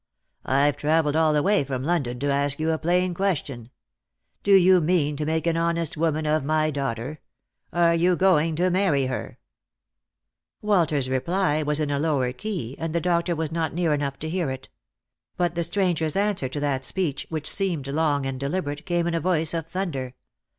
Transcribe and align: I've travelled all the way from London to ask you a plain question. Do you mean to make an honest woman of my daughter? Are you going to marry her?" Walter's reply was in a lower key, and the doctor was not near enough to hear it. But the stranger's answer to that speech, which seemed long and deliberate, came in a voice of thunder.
I've 0.47 0.77
travelled 0.77 1.15
all 1.15 1.31
the 1.31 1.43
way 1.43 1.63
from 1.63 1.83
London 1.83 2.19
to 2.21 2.31
ask 2.33 2.57
you 2.59 2.71
a 2.71 2.79
plain 2.79 3.13
question. 3.13 3.69
Do 4.41 4.55
you 4.55 4.81
mean 4.81 5.15
to 5.17 5.27
make 5.27 5.45
an 5.45 5.57
honest 5.57 5.95
woman 5.95 6.25
of 6.25 6.43
my 6.43 6.71
daughter? 6.71 7.19
Are 7.71 7.93
you 7.93 8.15
going 8.15 8.55
to 8.55 8.71
marry 8.71 9.05
her?" 9.05 9.37
Walter's 10.63 11.07
reply 11.07 11.61
was 11.61 11.79
in 11.79 11.91
a 11.91 11.99
lower 11.99 12.33
key, 12.33 12.75
and 12.79 12.95
the 12.95 12.99
doctor 12.99 13.35
was 13.35 13.51
not 13.51 13.75
near 13.75 13.93
enough 13.93 14.17
to 14.21 14.29
hear 14.29 14.49
it. 14.49 14.69
But 15.37 15.53
the 15.53 15.63
stranger's 15.63 16.15
answer 16.15 16.49
to 16.49 16.59
that 16.59 16.83
speech, 16.83 17.27
which 17.29 17.45
seemed 17.47 17.85
long 17.87 18.25
and 18.25 18.39
deliberate, 18.39 18.87
came 18.87 19.05
in 19.05 19.13
a 19.13 19.19
voice 19.19 19.53
of 19.53 19.67
thunder. 19.67 20.15